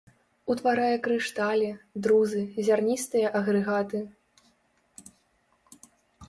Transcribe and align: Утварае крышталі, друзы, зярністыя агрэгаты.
Утварае 0.51 0.93
крышталі, 1.07 1.67
друзы, 2.07 2.41
зярністыя 2.69 3.27
агрэгаты. 3.41 4.03